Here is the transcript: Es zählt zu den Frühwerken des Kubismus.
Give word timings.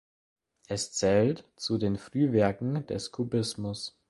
Es 0.67 0.93
zählt 0.93 1.45
zu 1.57 1.77
den 1.77 1.95
Frühwerken 1.99 2.87
des 2.87 3.11
Kubismus. 3.11 3.99